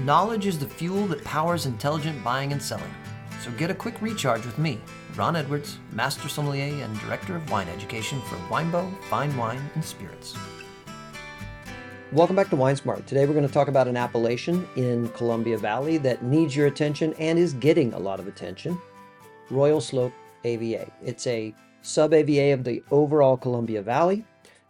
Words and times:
Knowledge 0.00 0.44
is 0.44 0.58
the 0.58 0.68
fuel 0.68 1.06
that 1.06 1.24
powers 1.24 1.64
intelligent 1.64 2.22
buying 2.22 2.52
and 2.52 2.60
selling. 2.62 2.94
So 3.42 3.50
get 3.52 3.70
a 3.70 3.74
quick 3.74 4.02
recharge 4.02 4.44
with 4.44 4.58
me, 4.58 4.78
Ron 5.16 5.36
Edwards, 5.36 5.78
Master 5.90 6.28
Sommelier 6.28 6.84
and 6.84 7.00
Director 7.00 7.34
of 7.34 7.50
Wine 7.50 7.66
Education 7.70 8.20
for 8.28 8.36
Winebow, 8.50 9.02
Fine 9.04 9.34
Wine, 9.38 9.70
and 9.74 9.82
Spirits. 9.82 10.36
Welcome 12.12 12.36
back 12.36 12.50
to 12.50 12.56
Wine 12.56 12.76
Smart. 12.76 13.06
Today 13.06 13.24
we're 13.24 13.32
going 13.32 13.46
to 13.46 13.52
talk 13.52 13.68
about 13.68 13.88
an 13.88 13.96
appellation 13.96 14.68
in 14.76 15.08
Columbia 15.08 15.56
Valley 15.56 15.96
that 15.96 16.22
needs 16.22 16.54
your 16.54 16.66
attention 16.66 17.14
and 17.14 17.38
is 17.38 17.54
getting 17.54 17.94
a 17.94 17.98
lot 17.98 18.20
of 18.20 18.28
attention 18.28 18.78
Royal 19.48 19.80
Slope 19.80 20.12
AVA. 20.44 20.92
It's 21.02 21.26
a 21.26 21.54
sub 21.80 22.12
AVA 22.12 22.52
of 22.52 22.64
the 22.64 22.82
overall 22.90 23.38
Columbia 23.38 23.80
Valley 23.80 24.26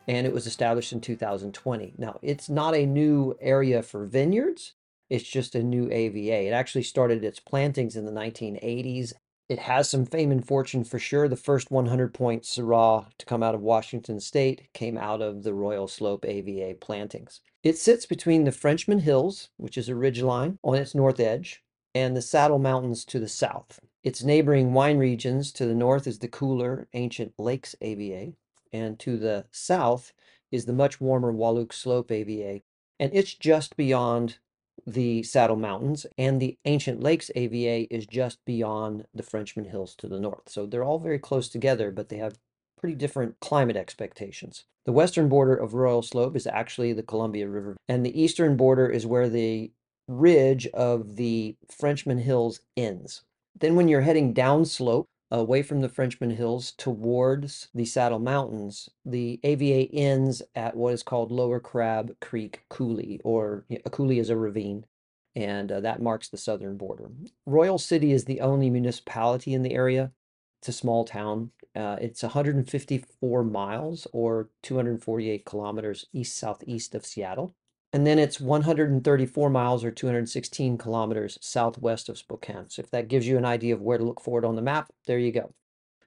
and 0.07 0.25
it 0.25 0.33
was 0.33 0.47
established 0.47 0.93
in 0.93 1.01
2020. 1.01 1.95
Now, 1.99 2.21
it's 2.23 2.49
not 2.49 2.77
a 2.77 2.87
new 2.87 3.37
area 3.41 3.83
for 3.83 4.07
vineyards, 4.07 4.75
it's 5.09 5.29
just 5.29 5.55
a 5.55 5.63
new 5.63 5.91
AVA. 5.91 6.49
It 6.49 6.53
actually 6.53 6.83
started 6.83 7.25
its 7.25 7.41
plantings 7.41 7.97
in 7.97 8.05
the 8.05 8.13
1980s. 8.13 9.13
It 9.49 9.61
has 9.61 9.89
some 9.89 10.05
fame 10.05 10.33
and 10.33 10.47
fortune 10.47 10.83
for 10.83 10.99
sure. 10.99 11.29
The 11.29 11.37
first 11.37 11.71
100 11.71 12.13
point 12.13 12.43
Syrah 12.43 13.07
to 13.19 13.27
come 13.27 13.43
out 13.43 13.55
of 13.55 13.61
Washington 13.61 14.19
state 14.19 14.69
came 14.73 14.99
out 14.99 15.23
of 15.23 15.45
the 15.45 15.55
Royal 15.55 15.87
Slope 15.87 16.25
AVA 16.25 16.75
plantings. 16.81 17.41
It 17.63 17.79
sits 17.79 18.07
between 18.07 18.45
the 18.45 18.53
Frenchman 18.53 19.01
Hills, 19.01 19.51
which 19.57 19.79
is 19.79 19.89
a 19.89 19.93
ridgeline 19.93 20.59
on 20.63 20.75
its 20.75 20.95
north 20.95 21.21
edge, 21.21 21.63
and 21.95 22.17
the 22.17 22.23
Saddle 22.23 22.59
Mountains 22.59 23.05
to 23.07 23.21
the 23.21 23.29
south. 23.29 23.81
Its 24.03 24.23
neighboring 24.23 24.73
wine 24.73 24.99
regions 24.99 25.53
to 25.53 25.67
the 25.67 25.75
north 25.75 26.07
is 26.07 26.19
the 26.19 26.29
cooler 26.29 26.89
Ancient 26.93 27.33
Lakes 27.39 27.75
AVA, 27.81 28.35
and 28.73 28.99
to 29.01 29.17
the 29.17 29.47
south 29.51 30.13
is 30.51 30.67
the 30.67 30.73
much 30.73 31.01
warmer 31.01 31.33
Wahluke 31.33 31.73
Slope 31.73 32.11
AVA, 32.11 32.63
and 32.99 33.11
it's 33.15 33.35
just 33.35 33.77
beyond 33.77 34.39
the 34.87 35.23
Saddle 35.23 35.57
Mountains, 35.57 36.07
and 36.19 36.41
the 36.41 36.59
Ancient 36.65 37.03
Lakes 37.03 37.31
AVA 37.35 37.93
is 37.95 38.07
just 38.07 38.45
beyond 38.45 39.07
the 39.15 39.23
Frenchman 39.23 39.67
Hills 39.67 39.95
to 39.97 40.09
the 40.09 40.21
north. 40.21 40.49
So 40.49 40.67
they're 40.67 40.85
all 40.85 40.99
very 40.99 41.19
close 41.19 41.49
together, 41.49 41.91
but 41.91 42.09
they 42.09 42.17
have 42.19 42.39
pretty 42.79 42.95
different 42.95 43.41
climate 43.41 43.77
expectations. 43.77 44.65
The 44.85 44.93
western 44.93 45.29
border 45.29 45.55
of 45.57 45.75
Royal 45.75 46.03
Slope 46.03 46.37
is 46.37 46.47
actually 46.47 46.93
the 46.93 47.03
Columbia 47.03 47.49
River, 47.49 47.77
and 47.89 48.05
the 48.05 48.21
eastern 48.21 48.57
border 48.57 48.89
is 48.89 49.07
where 49.07 49.29
the 49.29 49.73
ridge 50.09 50.67
of 50.69 51.17
the 51.17 51.57
Frenchman 51.69 52.19
Hills 52.19 52.61
ends. 52.77 53.23
Then, 53.59 53.75
when 53.75 53.89
you're 53.89 54.03
heading 54.03 54.35
downslope, 54.35 55.07
away 55.31 55.63
from 55.63 55.81
the 55.81 55.89
Frenchman 55.89 56.31
Hills 56.31 56.73
towards 56.73 57.69
the 57.75 57.85
Saddle 57.85 58.19
Mountains, 58.19 58.89
the 59.05 59.41
AVA 59.43 59.89
ends 59.93 60.43
at 60.55 60.77
what 60.77 60.95
is 60.95 61.03
called 61.03 61.33
Lower 61.33 61.61
Crab 61.61 62.17
Creek 62.21 62.65
Coulee, 62.69 63.21
or 63.25 63.65
a 63.85 63.91
coulee 63.91 64.19
is 64.19 64.31
a 64.31 64.37
ravine, 64.37 64.87
and 65.35 65.73
uh, 65.73 65.81
that 65.81 66.03
marks 66.03 66.29
the 66.29 66.37
southern 66.37 66.77
border. 66.77 67.11
Royal 67.45 67.79
City 67.79 68.13
is 68.13 68.25
the 68.25 68.41
only 68.41 68.71
municipality 68.71 69.53
in 69.53 69.63
the 69.63 69.75
area. 69.75 70.13
It's 70.61 70.69
a 70.69 70.73
small 70.73 71.05
town. 71.05 71.51
Uh, 71.75 71.97
it's 72.01 72.23
154 72.23 73.45
miles 73.45 74.07
or 74.13 74.49
248 74.63 75.45
kilometers 75.45 76.07
east 76.13 76.39
southeast 76.39 76.95
of 76.95 77.05
Seattle. 77.05 77.55
And 77.93 78.07
then 78.07 78.19
it's 78.19 78.41
134 78.41 79.51
miles 79.51 79.85
or 79.85 79.91
216 79.91 80.77
kilometers 80.77 81.39
southwest 81.41 82.09
of 82.09 82.19
Spokane. 82.19 82.69
So 82.69 82.81
if 82.81 82.91
that 82.91 83.09
gives 83.09 83.27
you 83.27 83.39
an 83.39 83.45
idea 83.45 83.75
of 83.75 83.81
where 83.81 83.99
to 83.99 84.05
look 84.05 84.21
for 84.21 84.39
it 84.39 84.45
on 84.45 84.57
the 84.57 84.63
map, 84.63 84.91
there 85.07 85.19
you 85.19 85.33
go. 85.33 85.55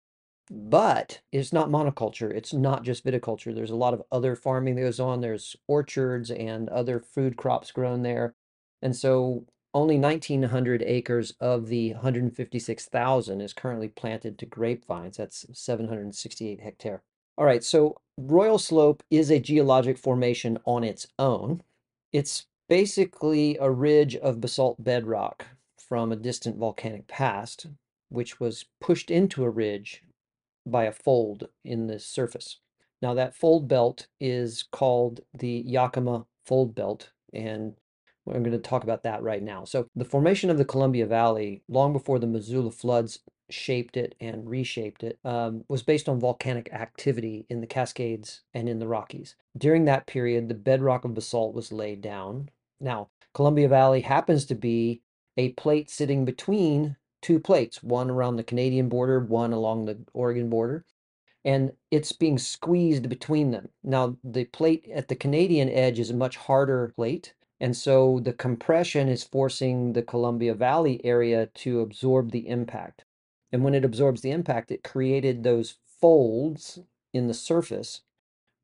but 0.50 1.20
it's 1.30 1.52
not 1.52 1.70
monoculture. 1.70 2.30
It's 2.30 2.52
not 2.52 2.84
just 2.84 3.04
viticulture. 3.04 3.54
There's 3.54 3.70
a 3.70 3.76
lot 3.76 3.94
of 3.94 4.02
other 4.10 4.34
farming 4.34 4.74
that 4.76 4.82
goes 4.82 5.00
on. 5.00 5.20
There's 5.20 5.56
orchards 5.68 6.30
and 6.30 6.68
other 6.68 7.00
food 7.00 7.36
crops 7.36 7.70
grown 7.70 8.02
there. 8.02 8.34
And 8.82 8.96
so 8.96 9.46
only 9.74 9.98
1,900 9.98 10.82
acres 10.82 11.34
of 11.40 11.68
the 11.68 11.92
156,000 11.94 13.40
is 13.40 13.52
currently 13.52 13.88
planted 13.88 14.38
to 14.38 14.46
grapevines. 14.46 15.16
That's 15.16 15.46
768 15.52 16.60
hectare. 16.60 17.02
All 17.38 17.46
right, 17.46 17.64
so 17.64 17.96
Royal 18.18 18.58
Slope 18.58 19.02
is 19.10 19.30
a 19.30 19.40
geologic 19.40 19.96
formation 19.96 20.58
on 20.64 20.84
its 20.84 21.06
own. 21.18 21.62
It's 22.12 22.46
basically 22.68 23.56
a 23.58 23.70
ridge 23.70 24.16
of 24.16 24.40
basalt 24.40 24.82
bedrock 24.82 25.46
from 25.78 26.12
a 26.12 26.16
distant 26.16 26.56
volcanic 26.58 27.06
past, 27.08 27.66
which 28.10 28.38
was 28.38 28.66
pushed 28.80 29.10
into 29.10 29.44
a 29.44 29.50
ridge 29.50 30.02
by 30.66 30.84
a 30.84 30.92
fold 30.92 31.48
in 31.64 31.86
the 31.86 31.98
surface. 31.98 32.58
Now, 33.00 33.14
that 33.14 33.34
fold 33.34 33.66
belt 33.66 34.06
is 34.20 34.64
called 34.70 35.22
the 35.34 35.62
Yakima 35.66 36.26
Fold 36.44 36.74
Belt, 36.74 37.10
and 37.32 37.74
I'm 38.26 38.42
going 38.42 38.52
to 38.52 38.58
talk 38.58 38.84
about 38.84 39.02
that 39.02 39.22
right 39.22 39.42
now. 39.42 39.64
So, 39.64 39.88
the 39.96 40.04
formation 40.04 40.50
of 40.50 40.58
the 40.58 40.64
Columbia 40.64 41.06
Valley, 41.06 41.62
long 41.68 41.92
before 41.92 42.18
the 42.18 42.26
Missoula 42.26 42.70
floods 42.70 43.20
shaped 43.50 43.96
it 43.96 44.14
and 44.20 44.48
reshaped 44.48 45.02
it, 45.02 45.18
um, 45.24 45.64
was 45.68 45.82
based 45.82 46.08
on 46.08 46.20
volcanic 46.20 46.72
activity 46.72 47.46
in 47.48 47.60
the 47.60 47.66
Cascades 47.66 48.42
and 48.54 48.68
in 48.68 48.78
the 48.78 48.86
Rockies. 48.86 49.34
During 49.56 49.84
that 49.86 50.06
period, 50.06 50.48
the 50.48 50.54
bedrock 50.54 51.04
of 51.04 51.14
basalt 51.14 51.54
was 51.54 51.72
laid 51.72 52.00
down. 52.00 52.50
Now, 52.80 53.08
Columbia 53.34 53.68
Valley 53.68 54.02
happens 54.02 54.44
to 54.46 54.54
be 54.54 55.02
a 55.36 55.50
plate 55.50 55.90
sitting 55.90 56.24
between 56.24 56.96
two 57.20 57.40
plates, 57.40 57.82
one 57.82 58.10
around 58.10 58.36
the 58.36 58.44
Canadian 58.44 58.88
border, 58.88 59.20
one 59.20 59.52
along 59.52 59.86
the 59.86 59.98
Oregon 60.12 60.48
border 60.48 60.84
and 61.44 61.72
it's 61.90 62.12
being 62.12 62.38
squeezed 62.38 63.08
between 63.08 63.50
them. 63.50 63.68
Now, 63.82 64.16
the 64.22 64.44
plate 64.44 64.88
at 64.94 65.08
the 65.08 65.16
Canadian 65.16 65.68
edge 65.68 65.98
is 65.98 66.10
a 66.10 66.14
much 66.14 66.36
harder 66.36 66.92
plate, 66.94 67.34
and 67.62 67.76
so 67.76 68.18
the 68.20 68.32
compression 68.32 69.08
is 69.08 69.22
forcing 69.22 69.92
the 69.92 70.02
Columbia 70.02 70.52
Valley 70.52 71.00
area 71.04 71.46
to 71.54 71.78
absorb 71.78 72.32
the 72.32 72.48
impact. 72.48 73.04
And 73.52 73.62
when 73.62 73.72
it 73.72 73.84
absorbs 73.84 74.20
the 74.20 74.32
impact, 74.32 74.72
it 74.72 74.82
created 74.82 75.44
those 75.44 75.76
folds 76.00 76.80
in 77.14 77.28
the 77.28 77.34
surface, 77.34 78.00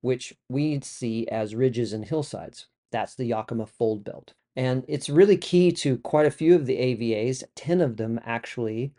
which 0.00 0.34
we 0.48 0.80
see 0.80 1.28
as 1.28 1.54
ridges 1.54 1.92
and 1.92 2.06
hillsides. 2.06 2.66
That's 2.90 3.14
the 3.14 3.26
Yakima 3.26 3.66
Fold 3.66 4.02
Belt. 4.02 4.32
And 4.56 4.84
it's 4.88 5.08
really 5.08 5.36
key 5.36 5.70
to 5.72 5.98
quite 5.98 6.26
a 6.26 6.32
few 6.32 6.56
of 6.56 6.66
the 6.66 6.78
AVAs. 6.78 7.44
10 7.54 7.80
of 7.80 7.98
them 7.98 8.18
actually 8.24 8.92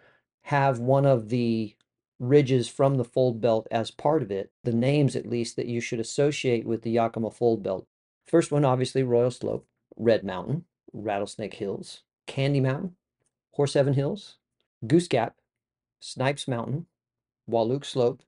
have 0.44 0.80
one 0.80 1.06
of 1.06 1.28
the 1.28 1.76
ridges 2.22 2.70
from 2.70 2.96
the 2.96 3.04
fold 3.04 3.42
belt 3.42 3.68
as 3.70 3.92
part 3.92 4.22
of 4.22 4.32
it, 4.32 4.50
the 4.64 4.72
names 4.72 5.18
at 5.18 5.28
least 5.28 5.58
that 5.58 5.66
you 5.66 5.82
should 5.82 6.00
associate 6.00 6.66
with 6.66 6.84
the 6.84 6.92
Yakima 6.92 7.32
Fold 7.32 7.64
Belt. 7.64 7.86
First 8.26 8.50
one, 8.50 8.64
obviously, 8.64 9.04
Royal 9.04 9.32
Slope. 9.32 9.66
Red 10.00 10.24
Mountain, 10.24 10.66
Rattlesnake 10.94 11.54
Hills, 11.54 12.02
Candy 12.26 12.62
Mountain, 12.62 12.96
Horse 13.52 13.74
Heaven 13.74 13.94
Hills, 13.94 14.38
Goose 14.88 15.08
Gap, 15.08 15.36
Snipes 16.00 16.48
Mountain, 16.48 16.88
Wahluke 17.48 17.86
Slope, 17.86 18.24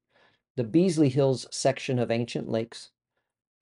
the 0.58 0.64
Beasley 0.64 1.10
Hills 1.10 1.48
section 1.50 1.98
of 1.98 2.12
Ancient 2.12 2.50
Lakes, 2.50 2.92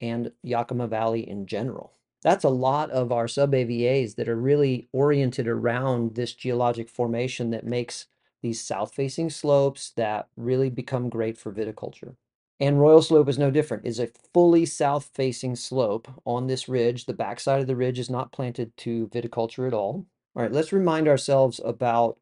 and 0.00 0.32
Yakima 0.42 0.88
Valley 0.88 1.28
in 1.28 1.46
general. 1.46 1.92
That's 2.22 2.44
a 2.44 2.50
lot 2.50 2.90
of 2.90 3.12
our 3.12 3.28
sub 3.28 3.52
AVAs 3.52 4.16
that 4.16 4.28
are 4.28 4.36
really 4.36 4.88
oriented 4.92 5.46
around 5.46 6.16
this 6.16 6.34
geologic 6.34 6.88
formation 6.88 7.50
that 7.50 7.64
makes 7.64 8.06
these 8.42 8.60
south 8.60 8.94
facing 8.94 9.30
slopes 9.30 9.92
that 9.96 10.28
really 10.36 10.68
become 10.68 11.08
great 11.08 11.38
for 11.38 11.52
viticulture. 11.52 12.16
And 12.60 12.78
Royal 12.78 13.00
Slope 13.00 13.28
is 13.30 13.38
no 13.38 13.50
different. 13.50 13.86
Is 13.86 13.98
a 13.98 14.10
fully 14.34 14.66
south-facing 14.66 15.56
slope 15.56 16.06
on 16.26 16.46
this 16.46 16.68
ridge. 16.68 17.06
The 17.06 17.14
backside 17.14 17.60
of 17.60 17.66
the 17.66 17.74
ridge 17.74 17.98
is 17.98 18.10
not 18.10 18.32
planted 18.32 18.76
to 18.78 19.08
viticulture 19.08 19.66
at 19.66 19.72
all. 19.72 20.06
All 20.36 20.42
right, 20.42 20.52
let's 20.52 20.72
remind 20.72 21.08
ourselves 21.08 21.58
about 21.64 22.18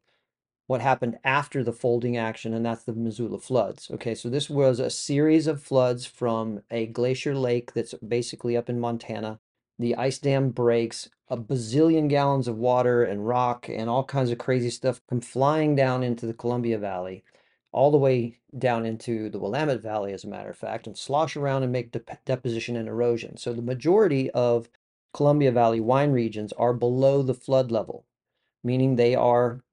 what 0.67 0.81
happened 0.81 1.17
after 1.23 1.63
the 1.63 1.73
folding 1.73 2.15
action, 2.15 2.53
and 2.53 2.65
that's 2.65 2.83
the 2.83 2.93
Missoula 2.93 3.39
floods. 3.39 3.91
Okay, 3.91 4.15
so 4.15 4.29
this 4.29 4.49
was 4.49 4.79
a 4.79 4.89
series 4.89 5.45
of 5.45 5.61
floods 5.61 6.05
from 6.05 6.61
a 6.71 6.85
glacier 6.85 7.35
lake 7.35 7.73
that's 7.73 7.93
basically 7.95 8.55
up 8.55 8.69
in 8.69 8.79
Montana. 8.79 9.39
The 9.77 9.95
ice 9.95 10.19
dam 10.19 10.51
breaks, 10.51 11.09
a 11.27 11.37
bazillion 11.37 12.07
gallons 12.07 12.47
of 12.47 12.57
water 12.57 13.03
and 13.03 13.27
rock 13.27 13.67
and 13.67 13.89
all 13.89 14.03
kinds 14.03 14.31
of 14.31 14.37
crazy 14.37 14.69
stuff 14.69 15.01
come 15.09 15.21
flying 15.21 15.75
down 15.75 16.03
into 16.03 16.25
the 16.25 16.33
Columbia 16.33 16.77
Valley 16.77 17.23
all 17.71 17.91
the 17.91 17.97
way 17.97 18.39
down 18.57 18.85
into 18.85 19.29
the 19.29 19.39
Willamette 19.39 19.81
Valley, 19.81 20.11
as 20.13 20.23
a 20.23 20.27
matter 20.27 20.49
of 20.49 20.57
fact, 20.57 20.87
and 20.87 20.97
slosh 20.97 21.35
around 21.35 21.63
and 21.63 21.71
make 21.71 21.91
de- 21.91 22.01
deposition 22.25 22.75
and 22.75 22.87
erosion. 22.87 23.37
So 23.37 23.53
the 23.53 23.61
majority 23.61 24.29
of 24.31 24.69
Columbia 25.13 25.51
Valley 25.51 25.79
wine 25.79 26.11
regions 26.11 26.51
are 26.53 26.73
below 26.73 27.21
the 27.21 27.33
flood 27.33 27.71
level, 27.71 28.05
meaning 28.63 28.95
they 28.95 29.15
are 29.15 29.63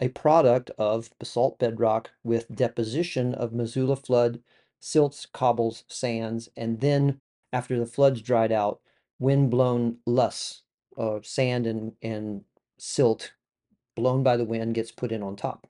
a 0.00 0.08
product 0.08 0.70
of 0.78 1.10
basalt 1.18 1.58
bedrock 1.58 2.10
with 2.24 2.54
deposition 2.54 3.34
of 3.34 3.52
Missoula 3.52 3.96
flood, 3.96 4.40
silts, 4.80 5.26
cobbles, 5.26 5.84
sands, 5.88 6.48
and 6.56 6.80
then 6.80 7.20
after 7.52 7.78
the 7.78 7.86
floods 7.86 8.20
dried 8.20 8.50
out, 8.50 8.80
wind-blown 9.20 9.98
loess 10.06 10.62
of 10.96 11.24
sand 11.24 11.66
and, 11.66 11.92
and 12.02 12.42
silt 12.76 13.32
blown 13.94 14.24
by 14.24 14.36
the 14.36 14.44
wind 14.44 14.74
gets 14.74 14.90
put 14.90 15.12
in 15.12 15.22
on 15.22 15.36
top. 15.36 15.68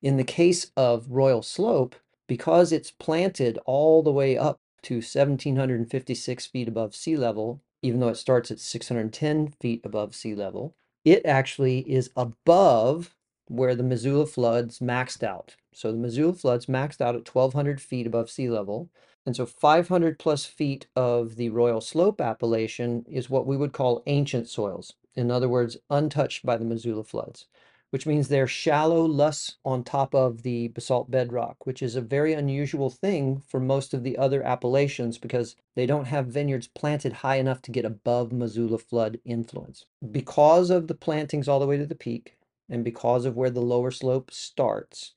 In 0.00 0.16
the 0.16 0.24
case 0.24 0.70
of 0.76 1.10
Royal 1.10 1.42
Slope, 1.42 1.96
because 2.28 2.72
it's 2.72 2.90
planted 2.90 3.58
all 3.64 4.02
the 4.02 4.12
way 4.12 4.36
up 4.36 4.60
to 4.82 4.96
1756 4.96 6.46
feet 6.46 6.68
above 6.68 6.94
sea 6.94 7.16
level, 7.16 7.60
even 7.82 7.98
though 7.98 8.08
it 8.08 8.16
starts 8.16 8.50
at 8.50 8.60
610 8.60 9.54
feet 9.60 9.80
above 9.84 10.14
sea 10.14 10.34
level, 10.34 10.74
it 11.04 11.24
actually 11.26 11.80
is 11.90 12.10
above 12.16 13.14
where 13.48 13.74
the 13.74 13.82
Missoula 13.82 14.26
floods 14.26 14.78
maxed 14.78 15.22
out. 15.22 15.56
So 15.72 15.90
the 15.90 15.98
Missoula 15.98 16.34
floods 16.34 16.66
maxed 16.66 17.00
out 17.00 17.16
at 17.16 17.26
1200 17.34 17.80
feet 17.80 18.06
above 18.06 18.30
sea 18.30 18.48
level. 18.48 18.90
And 19.26 19.34
so 19.34 19.46
500 19.46 20.18
plus 20.18 20.44
feet 20.44 20.86
of 20.94 21.36
the 21.36 21.50
Royal 21.50 21.80
Slope 21.80 22.20
appellation 22.20 23.04
is 23.08 23.30
what 23.30 23.46
we 23.46 23.56
would 23.56 23.72
call 23.72 24.02
ancient 24.06 24.48
soils. 24.48 24.94
In 25.14 25.30
other 25.30 25.48
words, 25.48 25.76
untouched 25.90 26.46
by 26.46 26.56
the 26.56 26.64
Missoula 26.64 27.04
floods, 27.04 27.46
which 27.90 28.06
means 28.06 28.28
they're 28.28 28.46
shallow 28.46 29.04
loess 29.04 29.56
on 29.64 29.82
top 29.82 30.14
of 30.14 30.42
the 30.42 30.68
basalt 30.68 31.10
bedrock, 31.10 31.64
which 31.66 31.82
is 31.82 31.96
a 31.96 32.00
very 32.00 32.34
unusual 32.34 32.90
thing 32.90 33.40
for 33.48 33.60
most 33.60 33.94
of 33.94 34.02
the 34.02 34.18
other 34.18 34.42
appellations 34.42 35.18
because 35.18 35.56
they 35.74 35.86
don't 35.86 36.06
have 36.06 36.26
vineyards 36.26 36.68
planted 36.68 37.12
high 37.14 37.36
enough 37.36 37.62
to 37.62 37.70
get 37.70 37.84
above 37.84 38.32
Missoula 38.32 38.78
flood 38.78 39.18
influence. 39.24 39.86
Because 40.10 40.70
of 40.70 40.86
the 40.86 40.94
plantings 40.94 41.48
all 41.48 41.60
the 41.60 41.66
way 41.66 41.78
to 41.78 41.86
the 41.86 41.94
peak, 41.94 42.36
and 42.68 42.84
because 42.84 43.24
of 43.24 43.36
where 43.36 43.50
the 43.50 43.62
lower 43.62 43.90
slope 43.90 44.30
starts, 44.30 45.14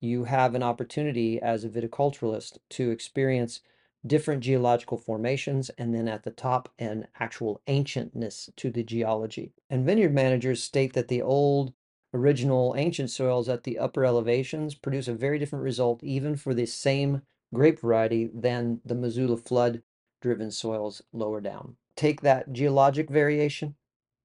you 0.00 0.24
have 0.24 0.54
an 0.54 0.62
opportunity 0.62 1.40
as 1.40 1.64
a 1.64 1.68
viticulturalist 1.68 2.58
to 2.70 2.90
experience 2.90 3.60
different 4.06 4.42
geological 4.42 4.98
formations 4.98 5.70
and 5.78 5.94
then 5.94 6.06
at 6.06 6.22
the 6.24 6.30
top 6.30 6.68
an 6.78 7.06
actual 7.18 7.60
ancientness 7.66 8.50
to 8.56 8.70
the 8.70 8.82
geology. 8.82 9.52
And 9.70 9.86
vineyard 9.86 10.12
managers 10.12 10.62
state 10.62 10.92
that 10.92 11.08
the 11.08 11.22
old 11.22 11.72
original 12.14 12.74
ancient 12.78 13.10
soils 13.10 13.48
at 13.48 13.64
the 13.64 13.78
upper 13.78 14.04
elevations 14.04 14.74
produce 14.74 15.08
a 15.08 15.12
very 15.12 15.38
different 15.38 15.64
result 15.64 16.02
even 16.02 16.36
for 16.36 16.54
the 16.54 16.64
same 16.64 17.22
grape 17.52 17.80
variety 17.80 18.30
than 18.32 18.80
the 18.84 18.94
Missoula 18.94 19.36
flood 19.36 19.82
driven 20.22 20.50
soils 20.50 21.02
lower 21.12 21.40
down. 21.40 21.76
Take 21.96 22.22
that 22.22 22.52
geologic 22.52 23.10
variation 23.10 23.74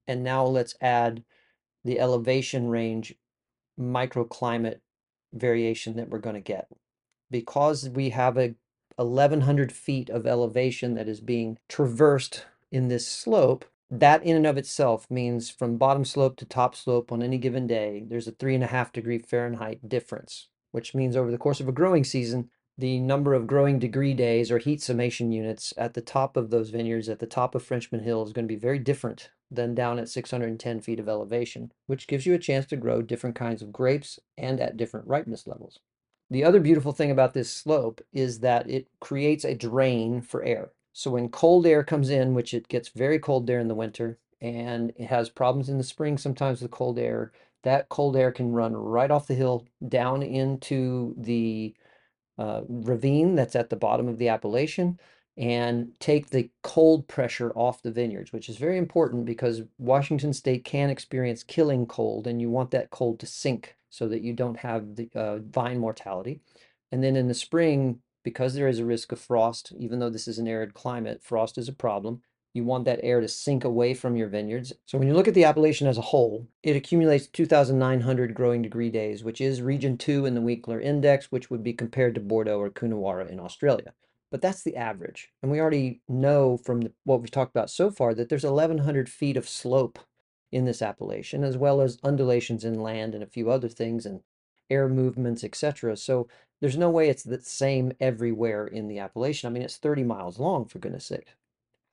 and 0.08 0.24
now 0.24 0.46
let's 0.46 0.76
add 0.80 1.24
the 1.84 2.00
elevation 2.00 2.70
range 2.70 3.16
microclimate 3.80 4.80
variation 5.34 5.96
that 5.96 6.10
we're 6.10 6.20
going 6.20 6.36
to 6.36 6.42
get. 6.42 6.68
Because 7.32 7.90
we 7.90 8.10
have 8.10 8.38
a 8.38 8.56
1100 8.96 9.72
feet 9.72 10.10
of 10.10 10.28
elevation 10.28 10.96
that 10.96 11.08
is 11.08 11.22
being 11.22 11.58
traversed 11.68 12.46
in 12.72 12.88
this 12.88 13.08
slope, 13.08 13.66
that 13.92 14.24
in 14.24 14.36
and 14.36 14.46
of 14.46 14.58
itself 14.58 15.10
means 15.10 15.50
from 15.50 15.78
bottom 15.78 16.06
slope 16.06 16.38
to 16.38 16.46
top 16.46 16.76
slope 16.76 17.12
on 17.12 17.24
any 17.24 17.38
given 17.38 17.68
day, 17.68 18.04
there's 18.08 18.28
a 18.28 18.32
three 18.32 18.56
and 18.56 18.64
a 18.64 18.68
half 18.68 18.92
degree 18.94 19.18
Fahrenheit 19.18 19.88
difference, 19.90 20.50
which 20.72 20.94
means 20.94 21.16
over 21.16 21.32
the 21.32 21.38
course 21.38 21.60
of 21.60 21.68
a 21.68 21.74
growing 21.74 22.04
season, 22.04 22.50
the 22.78 23.00
number 23.00 23.34
of 23.34 23.48
growing 23.48 23.78
degree 23.78 24.14
days 24.14 24.52
or 24.52 24.58
heat 24.58 24.82
summation 24.82 25.32
units 25.32 25.74
at 25.78 25.96
the 25.96 26.02
top 26.02 26.38
of 26.38 26.50
those 26.50 26.70
vineyards 26.70 27.10
at 27.10 27.20
the 27.20 27.28
top 27.28 27.56
of 27.56 27.64
Frenchman 27.64 28.04
Hill 28.04 28.24
is 28.24 28.32
going 28.32 28.46
to 28.46 28.54
be 28.54 28.60
very 28.60 28.80
different 28.80 29.32
than 29.52 29.76
down 29.76 30.00
at 30.00 30.08
610 30.08 30.80
feet 30.80 31.00
of 31.00 31.10
elevation, 31.10 31.72
which 31.88 32.08
gives 32.08 32.26
you 32.26 32.34
a 32.34 32.40
chance 32.40 32.66
to 32.68 32.78
grow 32.78 33.02
different 33.02 33.36
kinds 33.36 33.62
of 33.62 33.74
grapes 33.74 34.20
and 34.38 34.62
at 34.62 34.78
different 34.78 35.08
ripeness 35.08 35.48
levels. 35.48 35.80
The 36.30 36.44
other 36.44 36.60
beautiful 36.60 36.92
thing 36.92 37.10
about 37.10 37.34
this 37.34 37.52
slope 37.52 38.02
is 38.14 38.40
that 38.42 38.70
it 38.70 38.88
creates 39.02 39.44
a 39.44 39.56
drain 39.56 40.22
for 40.22 40.44
air. 40.44 40.70
So 40.94 41.12
when 41.12 41.30
cold 41.30 41.66
air 41.66 41.84
comes 41.84 42.10
in, 42.10 42.34
which 42.34 42.54
it 42.54 42.68
gets 42.68 42.90
very 42.90 43.20
cold 43.20 43.48
there 43.48 43.60
in 43.60 43.68
the 43.68 43.76
winter, 43.76 44.18
and 44.42 44.92
it 44.98 45.08
has 45.08 45.30
problems 45.30 45.70
in 45.70 45.78
the 45.78 45.84
spring 45.84 46.18
sometimes 46.18 46.62
with 46.62 46.72
cold 46.72 46.98
air, 46.98 47.32
that 47.64 47.90
cold 47.90 48.16
air 48.16 48.32
can 48.32 48.52
run 48.52 48.76
right 48.76 49.12
off 49.12 49.28
the 49.28 49.36
hill 49.36 49.68
down 49.88 50.24
into 50.24 51.14
the 51.18 51.76
uh, 52.38 52.62
ravine 52.68 53.36
that's 53.36 53.56
at 53.56 53.70
the 53.70 53.76
bottom 53.76 54.08
of 54.08 54.18
the 54.18 54.30
appellation 54.30 54.98
and 55.38 55.92
take 56.00 56.30
the 56.30 56.50
cold 56.64 57.08
pressure 57.08 57.52
off 57.56 57.82
the 57.82 57.92
vineyards, 57.92 58.34
which 58.34 58.50
is 58.50 58.58
very 58.58 58.78
important 58.78 59.26
because 59.26 59.62
Washington 59.78 60.34
State 60.34 60.66
can 60.66 60.90
experience 60.90 61.44
killing 61.44 61.86
cold, 61.86 62.28
and 62.28 62.42
you 62.42 62.50
want 62.50 62.72
that 62.72 62.90
cold 62.90 63.20
to 63.20 63.26
sink 63.26 63.78
so 63.90 64.08
that 64.10 64.22
you 64.22 64.34
don't 64.34 64.58
have 64.58 64.96
the 64.96 65.10
uh, 65.16 65.38
vine 65.38 65.80
mortality. 65.80 66.42
And 66.92 67.02
then 67.02 67.16
in 67.16 67.30
the 67.30 67.34
spring, 67.34 68.02
because 68.24 68.54
there 68.54 68.68
is 68.68 68.80
a 68.80 68.86
risk 68.86 69.12
of 69.12 69.20
frost, 69.20 69.74
even 69.78 70.00
though 70.00 70.10
this 70.10 70.28
is 70.28 70.40
an 70.40 70.48
arid 70.48 70.74
climate, 70.74 71.22
frost 71.24 71.58
is 71.58 71.68
a 71.68 71.74
problem. 71.74 72.22
You 72.54 72.64
want 72.64 72.86
that 72.86 73.00
air 73.04 73.22
to 73.22 73.28
sink 73.28 73.64
away 73.64 73.94
from 73.94 74.16
your 74.16 74.28
vineyards. 74.28 74.74
So 74.86 74.98
when 74.98 75.08
you 75.08 75.14
look 75.14 75.28
at 75.28 75.36
the 75.36 75.44
appellation 75.44 75.88
as 75.88 75.98
a 75.98 76.02
whole, 76.02 76.48
it 76.64 76.76
accumulates 76.76 77.28
2,900 77.28 78.34
growing 78.34 78.64
degree 78.64 78.90
days, 78.90 79.24
which 79.24 79.40
is 79.40 79.62
region 79.62 79.98
two 79.98 80.26
in 80.26 80.34
the 80.34 80.42
Winkler 80.42 80.82
Index, 80.82 81.32
which 81.32 81.50
would 81.52 81.64
be 81.64 81.74
compared 81.74 82.16
to 82.16 82.22
Bordeaux 82.22 82.60
or 82.60 82.70
Coonawarra 82.70 83.30
in 83.30 83.40
Australia. 83.40 83.94
But 84.32 84.42
that's 84.42 84.64
the 84.64 84.76
average. 84.76 85.30
And 85.42 85.52
we 85.52 85.60
already 85.60 86.02
know 86.08 86.58
from 86.58 86.82
the, 86.82 86.92
what 87.04 87.22
we've 87.22 87.32
talked 87.32 87.56
about 87.56 87.70
so 87.70 87.92
far 87.92 88.14
that 88.16 88.30
there's 88.30 88.44
1,100 88.44 89.10
feet 89.10 89.38
of 89.38 89.48
slope 89.48 90.00
in 90.52 90.66
this 90.66 90.82
appellation, 90.82 91.44
as 91.44 91.58
well 91.58 91.82
as 91.82 92.00
undulations 92.04 92.66
in 92.66 92.82
land 92.82 93.14
and 93.14 93.24
a 93.24 93.28
few 93.28 93.50
other 93.52 93.70
things 93.70 94.06
and 94.06 94.22
air 94.70 94.88
movements, 94.90 95.44
etc. 95.44 95.98
So 95.98 96.28
there's 96.62 96.78
no 96.78 96.90
way 96.90 97.10
it's 97.10 97.24
the 97.24 97.42
same 97.42 97.94
everywhere 98.00 98.68
in 98.68 98.88
the 98.88 99.00
appellation. 99.00 99.48
I 99.48 99.52
mean, 99.52 99.64
it's 99.64 99.78
30 99.78 100.04
miles 100.04 100.40
long, 100.40 100.66
for 100.66 100.80
goodness 100.80 101.06
sake. 101.06 101.36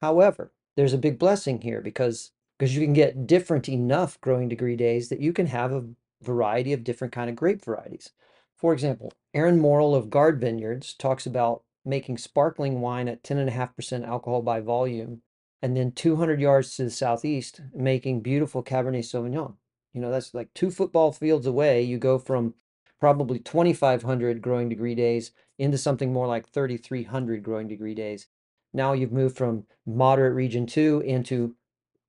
However, 0.03 0.53
there's 0.77 0.93
a 0.93 0.99
big 0.99 1.19
blessing 1.19 1.61
here 1.63 1.81
because 1.81 2.33
because 2.59 2.75
you 2.75 2.83
can 2.83 2.95
get 2.95 3.27
different 3.27 3.69
enough 3.69 4.21
growing 4.21 4.49
degree 4.49 4.77
days 4.77 5.11
that 5.11 5.21
you 5.21 5.33
can 5.33 5.47
have 5.47 5.73
a 5.73 5.85
variety 6.23 6.73
of 6.73 6.85
different 6.85 7.13
kind 7.13 7.29
of 7.29 7.37
grape 7.37 7.63
varieties. 7.63 8.13
For 8.57 8.73
example, 8.73 9.13
Aaron 9.35 9.61
Morrill 9.61 9.95
of 9.95 10.09
Guard 10.09 10.41
Vineyards 10.41 10.95
talks 10.95 11.27
about 11.27 11.63
making 11.85 12.17
sparkling 12.19 12.81
wine 12.81 13.09
at 13.09 13.23
10.5% 13.23 14.07
alcohol 14.07 14.41
by 14.41 14.61
volume 14.61 15.21
and 15.63 15.77
then 15.77 15.93
200 15.93 16.41
yards 16.41 16.77
to 16.77 16.85
the 16.85 16.91
southeast 16.91 17.61
making 17.75 18.21
beautiful 18.21 18.63
Cabernet 18.63 19.01
Sauvignon. 19.01 19.55
You 19.93 20.01
know, 20.01 20.11
that's 20.11 20.35
like 20.35 20.53
two 20.55 20.71
football 20.71 21.13
fields 21.13 21.47
away. 21.47 21.83
You 21.83 21.99
go 21.99 22.19
from 22.19 22.55
probably 23.01 23.39
2,500 23.39 24.41
growing 24.41 24.69
degree 24.69 24.95
days 24.95 25.33
into 25.59 25.79
something 25.79 26.13
more 26.13 26.27
like 26.27 26.49
3,300 26.49 27.43
growing 27.43 27.69
degree 27.69 27.95
days. 27.95 28.27
Now 28.73 28.93
you've 28.93 29.13
moved 29.13 29.37
from 29.37 29.65
moderate 29.87 30.35
region 30.35 30.67
two 30.67 31.01
into 31.01 31.55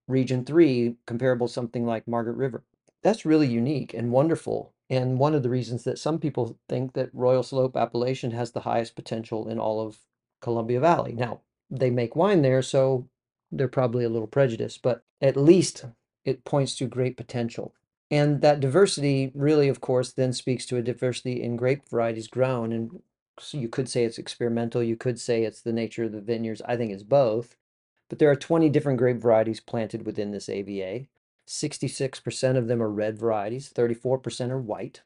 region 0.08 0.46
three, 0.46 0.96
comparable 1.06 1.48
something 1.48 1.86
like 1.86 2.08
Margaret 2.08 2.38
River. 2.38 2.64
That's 3.04 3.26
really 3.26 3.48
unique 3.48 3.94
and 3.94 4.12
wonderful. 4.12 4.74
And 4.90 5.20
one 5.20 5.36
of 5.36 5.44
the 5.44 5.50
reasons 5.50 5.84
that 5.84 6.00
some 6.00 6.18
people 6.18 6.58
think 6.70 6.94
that 6.94 7.14
Royal 7.14 7.44
Slope 7.44 7.76
appellation 7.76 8.32
has 8.32 8.52
the 8.52 8.62
highest 8.62 8.96
potential 8.96 9.48
in 9.48 9.60
all 9.60 9.86
of 9.86 9.98
Columbia 10.42 10.80
Valley. 10.80 11.14
Now, 11.14 11.42
they 11.70 11.90
make 11.90 12.16
wine 12.16 12.42
there, 12.42 12.62
so 12.62 13.10
they're 13.52 13.68
probably 13.68 14.06
a 14.06 14.10
little 14.10 14.28
prejudiced, 14.28 14.82
but 14.82 15.04
at 15.22 15.36
least 15.36 15.86
it 16.24 16.46
points 16.46 16.76
to 16.78 16.88
great 16.88 17.18
potential. 17.18 17.74
And 18.10 18.42
that 18.42 18.60
diversity 18.60 19.32
really, 19.36 19.68
of 19.68 19.82
course, 19.82 20.12
then 20.14 20.32
speaks 20.34 20.66
to 20.68 20.78
a 20.78 20.82
diversity 20.82 21.42
in 21.44 21.58
grape 21.58 21.90
varieties 21.90 22.28
grown. 22.28 22.72
And 22.72 23.02
so 23.40 23.58
you 23.58 23.68
could 23.68 23.90
say 23.90 24.06
it's 24.06 24.18
experimental, 24.18 24.82
you 24.82 24.96
could 24.96 25.20
say 25.20 25.44
it's 25.44 25.62
the 25.62 25.74
nature 25.74 26.06
of 26.06 26.14
the 26.14 26.22
vineyards. 26.22 26.62
I 26.66 26.78
think 26.78 26.92
it's 26.92 27.04
both. 27.04 27.58
But 28.10 28.20
there 28.20 28.32
are 28.32 28.36
20 28.36 28.70
different 28.70 29.00
grape 29.00 29.18
varieties 29.18 29.60
planted 29.60 30.06
within 30.06 30.32
this 30.32 30.48
AVA. 30.48 31.08
66% 31.48 32.58
of 32.58 32.68
them 32.68 32.82
are 32.82 32.90
red 32.90 33.18
varieties, 33.18 33.72
34% 33.74 34.50
are 34.50 34.60
white, 34.60 35.02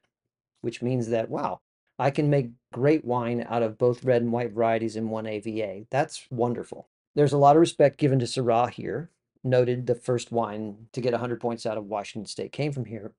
which 0.61 0.81
means 0.81 1.09
that, 1.09 1.29
wow, 1.29 1.61
I 1.99 2.09
can 2.09 2.29
make 2.29 2.49
great 2.73 3.05
wine 3.05 3.45
out 3.47 3.61
of 3.61 3.77
both 3.77 4.03
red 4.03 4.23
and 4.23 4.31
white 4.31 4.53
varieties 4.53 4.95
in 4.95 5.09
one 5.09 5.27
AVA. 5.27 5.85
That's 5.89 6.25
wonderful. 6.31 6.87
There's 7.13 7.33
a 7.33 7.37
lot 7.37 7.55
of 7.55 7.59
respect 7.59 7.97
given 7.97 8.19
to 8.19 8.25
Syrah 8.25 8.71
here. 8.71 9.09
Noted 9.43 9.87
the 9.87 9.95
first 9.95 10.31
wine 10.31 10.87
to 10.93 11.01
get 11.01 11.13
100 11.13 11.39
points 11.39 11.65
out 11.65 11.77
of 11.77 11.85
Washington 11.85 12.27
State 12.27 12.51
came 12.51 12.71
from 12.71 12.85
here 12.85 13.13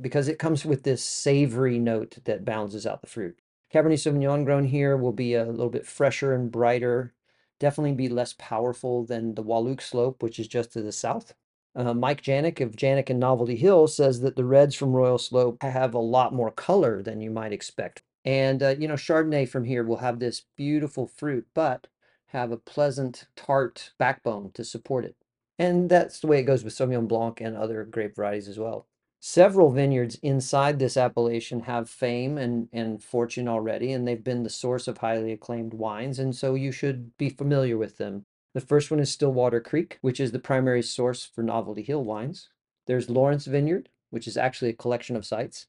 because 0.00 0.28
it 0.28 0.38
comes 0.38 0.64
with 0.64 0.82
this 0.82 1.02
savory 1.02 1.78
note 1.78 2.18
that 2.24 2.44
balances 2.44 2.86
out 2.86 3.00
the 3.00 3.06
fruit. 3.06 3.38
Cabernet 3.72 3.98
Sauvignon 3.98 4.44
grown 4.44 4.64
here 4.64 4.96
will 4.96 5.12
be 5.12 5.34
a 5.34 5.44
little 5.44 5.70
bit 5.70 5.86
fresher 5.86 6.32
and 6.32 6.50
brighter, 6.50 7.14
definitely 7.58 7.92
be 7.92 8.08
less 8.08 8.34
powerful 8.38 9.04
than 9.04 9.34
the 9.34 9.42
Wahluke 9.42 9.82
slope, 9.82 10.22
which 10.22 10.38
is 10.38 10.48
just 10.48 10.72
to 10.72 10.82
the 10.82 10.92
south. 10.92 11.34
Uh, 11.74 11.92
Mike 11.92 12.22
Januik 12.22 12.60
of 12.60 12.76
Januik 12.76 13.10
and 13.10 13.20
Novelty 13.20 13.56
Hill 13.56 13.86
says 13.86 14.20
that 14.20 14.36
the 14.36 14.44
reds 14.44 14.74
from 14.74 14.94
Royal 14.94 15.18
Slope 15.18 15.62
have 15.62 15.92
a 15.92 15.98
lot 15.98 16.32
more 16.32 16.50
color 16.50 17.02
than 17.02 17.20
you 17.20 17.30
might 17.30 17.52
expect. 17.52 18.02
And, 18.24 18.62
uh, 18.62 18.74
you 18.78 18.88
know, 18.88 18.94
Chardonnay 18.94 19.48
from 19.48 19.64
here 19.64 19.84
will 19.84 19.98
have 19.98 20.18
this 20.18 20.42
beautiful 20.56 21.06
fruit, 21.06 21.46
but 21.52 21.86
have 22.28 22.50
a 22.50 22.56
pleasant, 22.56 23.26
tart 23.36 23.92
backbone 23.98 24.52
to 24.52 24.64
support 24.64 25.04
it. 25.04 25.16
And 25.58 25.88
that's 25.88 26.20
the 26.20 26.26
way 26.26 26.40
it 26.40 26.44
goes 26.44 26.64
with 26.64 26.74
Sauvignon 26.74 27.08
Blanc 27.08 27.40
and 27.40 27.56
other 27.56 27.84
grape 27.84 28.16
varieties 28.16 28.48
as 28.48 28.58
well. 28.58 28.86
Several 29.20 29.70
vineyards 29.70 30.16
inside 30.22 30.78
this 30.78 30.96
appellation 30.96 31.60
have 31.60 31.88
fame 31.90 32.36
and, 32.38 32.68
and 32.72 33.02
fortune 33.02 33.48
already, 33.48 33.92
and 33.92 34.06
they've 34.06 34.22
been 34.22 34.42
the 34.42 34.50
source 34.50 34.86
of 34.86 34.98
highly 34.98 35.32
acclaimed 35.32 35.74
wines, 35.74 36.18
and 36.18 36.36
so 36.36 36.54
you 36.54 36.70
should 36.70 37.16
be 37.16 37.30
familiar 37.30 37.78
with 37.78 37.96
them. 37.96 38.24
The 38.54 38.60
first 38.60 38.90
one 38.90 39.00
is 39.00 39.10
Stillwater 39.10 39.60
Creek, 39.60 39.98
which 40.02 40.20
is 40.20 40.32
the 40.32 40.38
primary 40.38 40.82
source 40.82 41.24
for 41.24 41.42
Novelty 41.42 41.82
Hill 41.82 42.04
wines. 42.04 42.50
There's 42.86 43.10
Lawrence 43.10 43.46
Vineyard, 43.46 43.88
which 44.10 44.28
is 44.28 44.36
actually 44.36 44.70
a 44.70 44.74
collection 44.74 45.16
of 45.16 45.26
sites. 45.26 45.66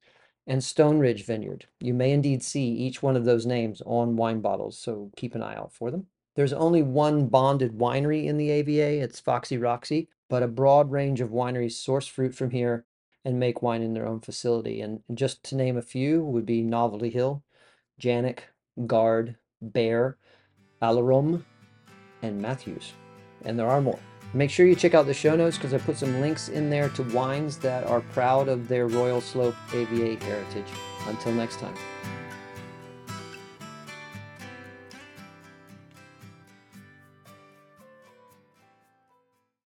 and 0.47 0.63
Stone 0.63 0.99
Ridge 0.99 1.25
Vineyard. 1.25 1.67
You 1.79 1.93
may 1.93 2.11
indeed 2.11 2.41
see 2.41 2.67
each 2.69 3.03
one 3.03 3.15
of 3.17 3.25
those 3.25 3.45
names 3.45 3.81
on 3.85 4.15
wine 4.15 4.39
bottles, 4.41 4.79
so 4.79 5.11
keep 5.17 5.35
an 5.35 5.43
eye 5.43 5.55
out 5.55 5.73
for 5.73 5.91
them. 5.91 6.07
There's 6.37 6.53
only 6.53 6.83
one 6.83 7.29
bonded 7.29 7.79
winery 7.79 8.25
in 8.25 8.37
the 8.37 8.51
AVA, 8.51 9.01
it's 9.01 9.19
Foxy 9.19 9.57
Roxy, 9.57 10.07
but 10.29 10.43
a 10.43 10.47
broad 10.47 10.91
range 10.91 11.19
of 11.19 11.31
wineries 11.31 11.71
source 11.71 12.05
fruit 12.05 12.35
from 12.35 12.51
here 12.51 12.85
and 13.25 13.39
make 13.39 13.63
wine 13.63 13.81
in 13.81 13.95
their 13.95 14.05
own 14.05 14.19
facility. 14.19 14.79
And, 14.79 15.01
just 15.15 15.41
to 15.45 15.55
name 15.55 15.77
a 15.77 15.81
few 15.81 16.23
would 16.23 16.45
be 16.45 16.61
Novelty 16.61 17.09
Hill, 17.09 17.43
Januik, 17.99 18.41
Guard, 18.85 19.37
Bear, 19.63 20.17
Alarum, 20.79 21.43
and 22.21 22.39
Matthews. 22.39 22.93
And 23.43 23.57
there 23.57 23.67
are 23.67 23.81
more. 23.81 23.97
Make 24.35 24.51
sure 24.51 24.67
you 24.67 24.75
check 24.75 24.93
out 24.93 25.07
the 25.07 25.15
show 25.15 25.35
notes 25.35 25.57
because 25.57 25.73
I 25.73 25.79
put 25.79 25.97
some 25.97 26.21
links 26.21 26.49
in 26.49 26.69
there 26.69 26.89
to 26.89 27.03
wines 27.15 27.57
that 27.59 27.83
are 27.87 28.01
proud 28.13 28.47
of 28.47 28.67
their 28.67 28.85
Royal 28.85 29.21
Slope 29.21 29.55
AVA 29.73 30.23
heritage. 30.23 30.71
Until 31.07 31.31
next 31.31 31.57
time. 31.57 31.73